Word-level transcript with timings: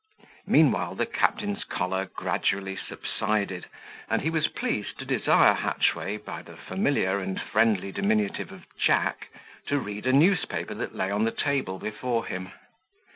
Meanwhile, 0.47 0.95
the 0.95 1.05
captain's 1.05 1.63
choler 1.63 2.05
gradually 2.05 2.75
subsided, 2.75 3.67
and 4.09 4.23
he 4.23 4.31
was 4.31 4.47
pleased 4.47 4.97
to 4.97 5.05
desire 5.05 5.53
Hatchway, 5.53 6.17
by 6.17 6.41
the 6.41 6.57
familiar 6.57 7.19
and 7.19 7.39
friendly 7.39 7.91
diminutive 7.91 8.51
of 8.51 8.65
Jack, 8.79 9.27
to 9.67 9.77
read 9.79 10.07
a 10.07 10.11
newspaper 10.11 10.73
that 10.73 10.95
lay 10.95 11.11
on 11.11 11.25
the 11.25 11.31
table 11.31 11.77
before 11.77 12.25
him. 12.25 12.49